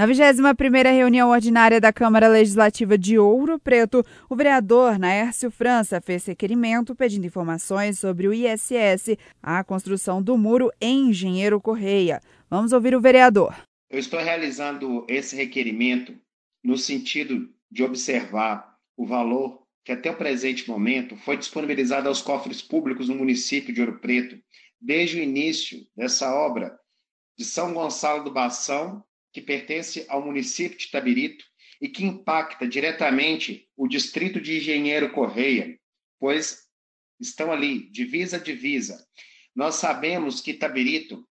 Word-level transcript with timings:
Na 0.00 0.08
21ª 0.08 0.90
reunião 0.94 1.28
ordinária 1.28 1.78
da 1.78 1.92
Câmara 1.92 2.26
Legislativa 2.26 2.96
de 2.96 3.18
Ouro 3.18 3.58
Preto, 3.58 4.02
o 4.30 4.34
vereador 4.34 4.98
Naércio 4.98 5.50
França 5.50 6.00
fez 6.00 6.24
requerimento 6.24 6.94
pedindo 6.94 7.26
informações 7.26 7.98
sobre 7.98 8.26
o 8.26 8.32
ISS, 8.32 9.18
a 9.42 9.62
construção 9.62 10.22
do 10.22 10.38
muro 10.38 10.72
em 10.80 11.10
Engenheiro 11.10 11.60
Correia. 11.60 12.22
Vamos 12.48 12.72
ouvir 12.72 12.96
o 12.96 13.00
vereador. 13.02 13.54
Eu 13.90 13.98
estou 13.98 14.18
realizando 14.18 15.04
esse 15.06 15.36
requerimento 15.36 16.18
no 16.64 16.78
sentido 16.78 17.50
de 17.70 17.84
observar 17.84 18.74
o 18.96 19.06
valor 19.06 19.66
que 19.84 19.92
até 19.92 20.10
o 20.10 20.16
presente 20.16 20.66
momento 20.66 21.14
foi 21.14 21.36
disponibilizado 21.36 22.08
aos 22.08 22.22
cofres 22.22 22.62
públicos 22.62 23.10
no 23.10 23.16
município 23.16 23.74
de 23.74 23.82
Ouro 23.82 24.00
Preto 24.00 24.40
desde 24.80 25.18
o 25.18 25.22
início 25.22 25.86
dessa 25.94 26.34
obra 26.34 26.74
de 27.36 27.44
São 27.44 27.74
Gonçalo 27.74 28.24
do 28.24 28.32
Bação, 28.32 29.04
que 29.32 29.40
pertence 29.40 30.04
ao 30.08 30.24
município 30.24 30.78
de 30.78 30.90
Tabirito 30.90 31.44
e 31.80 31.88
que 31.88 32.04
impacta 32.04 32.66
diretamente 32.66 33.68
o 33.76 33.88
distrito 33.88 34.40
de 34.40 34.58
Engenheiro 34.58 35.12
Correia, 35.12 35.78
pois 36.18 36.68
estão 37.18 37.50
ali, 37.50 37.90
divisa 37.90 38.36
a 38.36 38.40
divisa. 38.40 39.06
Nós 39.54 39.76
sabemos 39.76 40.40
que 40.40 40.54
Tabirito 40.54 41.26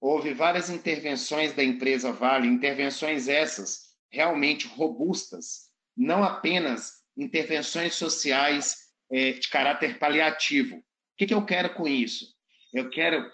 houve 0.00 0.32
várias 0.32 0.70
intervenções 0.70 1.52
da 1.54 1.64
empresa 1.64 2.12
Vale, 2.12 2.46
intervenções 2.46 3.28
essas 3.28 3.88
realmente 4.10 4.66
robustas, 4.66 5.68
não 5.96 6.22
apenas 6.22 7.02
intervenções 7.16 7.94
sociais 7.94 8.76
é, 9.10 9.32
de 9.32 9.48
caráter 9.48 9.98
paliativo. 9.98 10.76
O 10.76 10.82
que, 11.16 11.26
que 11.26 11.34
eu 11.34 11.44
quero 11.44 11.74
com 11.74 11.88
isso? 11.88 12.26
Eu 12.72 12.88
quero 12.90 13.28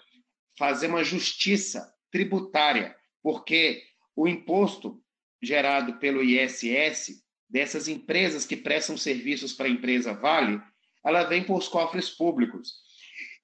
fazer 0.57 0.87
uma 0.87 1.03
justiça 1.03 1.93
tributária, 2.11 2.95
porque 3.21 3.83
o 4.15 4.27
imposto 4.27 5.01
gerado 5.41 5.99
pelo 5.99 6.23
ISS 6.23 7.23
dessas 7.49 7.87
empresas 7.87 8.45
que 8.45 8.55
prestam 8.55 8.97
serviços 8.97 9.53
para 9.53 9.67
a 9.67 9.69
empresa 9.69 10.13
Vale, 10.13 10.59
ela 11.05 11.23
vem 11.23 11.43
por 11.43 11.57
os 11.57 11.67
cofres 11.67 12.09
públicos. 12.09 12.73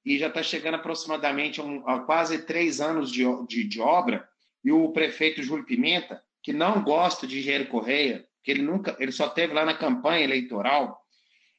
E 0.03 0.17
já 0.17 0.27
está 0.27 0.41
chegando 0.41 0.75
aproximadamente 0.75 1.61
a, 1.85 1.99
quase 1.99 2.45
três 2.45 2.81
anos 2.81 3.11
de, 3.11 3.23
de, 3.47 3.63
de, 3.63 3.79
obra, 3.79 4.27
e 4.63 4.71
o 4.71 4.91
prefeito 4.91 5.43
Júlio 5.43 5.65
Pimenta, 5.65 6.21
que 6.41 6.51
não 6.51 6.83
gosta 6.83 7.27
de 7.27 7.37
Engenheiro 7.37 7.67
Correia, 7.67 8.25
que 8.43 8.49
ele 8.49 8.63
nunca, 8.63 8.95
ele 8.99 9.11
só 9.11 9.29
teve 9.29 9.53
lá 9.53 9.63
na 9.63 9.75
campanha 9.75 10.23
eleitoral, 10.23 10.99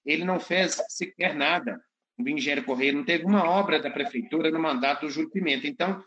ele 0.05 0.25
não 0.25 0.41
fez 0.41 0.83
sequer 0.89 1.37
nada 1.37 1.81
do 2.19 2.28
Engenheiro 2.28 2.65
Correia, 2.65 2.92
não 2.92 3.05
teve 3.05 3.25
uma 3.25 3.48
obra 3.48 3.81
da 3.81 3.91
prefeitura 3.91 4.50
no 4.50 4.59
mandato 4.59 5.06
do 5.06 5.11
Júlio 5.11 5.31
Pimenta. 5.31 5.69
Então, 5.69 6.03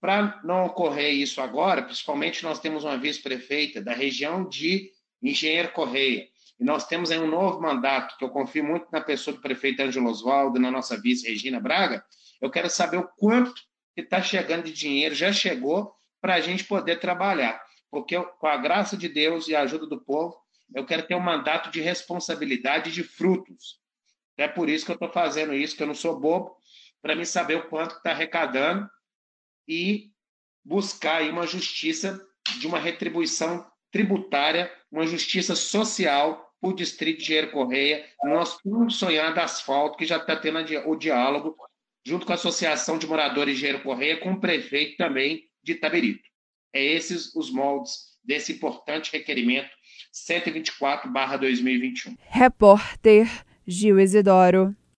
para 0.00 0.40
não 0.44 0.66
ocorrer 0.66 1.12
isso 1.12 1.40
agora, 1.40 1.82
principalmente 1.82 2.44
nós 2.44 2.60
temos 2.60 2.84
uma 2.84 2.96
vice-prefeita 2.96 3.80
da 3.80 3.92
região 3.92 4.48
de 4.48 4.90
Engenheiro 5.22 5.72
Correia, 5.72 6.28
e 6.58 6.64
nós 6.64 6.86
temos 6.86 7.10
aí 7.10 7.18
um 7.18 7.28
novo 7.28 7.60
mandato, 7.60 8.16
que 8.16 8.24
eu 8.24 8.30
confio 8.30 8.64
muito 8.64 8.86
na 8.92 9.00
pessoa 9.00 9.34
do 9.34 9.40
prefeito 9.40 9.82
Ângelo 9.82 10.08
Oswaldo, 10.08 10.58
na 10.58 10.70
nossa 10.70 11.00
vice 11.00 11.28
Regina 11.28 11.60
Braga, 11.60 12.04
eu 12.40 12.50
quero 12.50 12.68
saber 12.68 12.98
o 12.98 13.08
quanto 13.16 13.54
que 13.94 14.00
está 14.00 14.22
chegando 14.22 14.64
de 14.64 14.72
dinheiro, 14.72 15.14
já 15.14 15.32
chegou, 15.32 15.92
para 16.20 16.34
a 16.34 16.40
gente 16.40 16.64
poder 16.64 16.98
trabalhar. 16.98 17.60
Porque 17.90 18.16
eu, 18.16 18.24
com 18.24 18.46
a 18.46 18.56
graça 18.56 18.96
de 18.96 19.08
Deus 19.08 19.48
e 19.48 19.54
a 19.54 19.62
ajuda 19.62 19.86
do 19.86 20.00
povo, 20.00 20.36
eu 20.74 20.84
quero 20.84 21.06
ter 21.06 21.14
um 21.14 21.20
mandato 21.20 21.70
de 21.70 21.80
responsabilidade 21.80 22.92
de 22.92 23.02
frutos. 23.02 23.80
É 24.36 24.46
por 24.46 24.68
isso 24.68 24.84
que 24.84 24.90
eu 24.90 24.94
estou 24.94 25.10
fazendo 25.10 25.54
isso, 25.54 25.76
que 25.76 25.82
eu 25.82 25.86
não 25.86 25.94
sou 25.94 26.18
bobo, 26.18 26.56
para 27.00 27.16
mim 27.16 27.24
saber 27.24 27.56
o 27.56 27.68
quanto 27.68 27.96
está 27.96 28.10
arrecadando 28.10 28.88
e 29.68 30.10
buscar 30.64 31.22
uma 31.24 31.46
justiça 31.46 32.20
de 32.58 32.66
uma 32.66 32.78
retribuição 32.78 33.66
tributária, 33.92 34.72
uma 34.90 35.06
justiça 35.06 35.54
social 35.54 36.48
para 36.60 36.70
o 36.70 36.74
distrito 36.74 37.18
de 37.18 37.24
Engenheiro 37.24 37.52
Correia, 37.52 38.04
nosso 38.24 38.58
sonhado 38.90 39.38
asfalto, 39.38 39.96
que 39.96 40.04
já 40.04 40.16
está 40.16 40.34
tendo 40.34 40.58
o 40.88 40.96
diálogo 40.96 41.54
junto 42.04 42.26
com 42.26 42.32
a 42.32 42.36
Associação 42.36 42.98
de 42.98 43.06
Moradores 43.06 43.54
de 43.54 43.60
Engenheiro 43.60 43.82
Correia, 43.82 44.18
com 44.18 44.32
o 44.32 44.40
prefeito 44.40 44.96
também 44.96 45.44
de 45.62 45.72
Itaberito. 45.72 46.26
É 46.72 46.82
esses 46.82 47.34
os 47.34 47.50
moldes 47.50 48.16
desse 48.24 48.52
importante 48.52 49.12
requerimento 49.12 49.68
124/2021. 50.12 52.16
Repórter 52.28 53.28
Gil 53.66 54.00
Isidoro. 54.00 54.74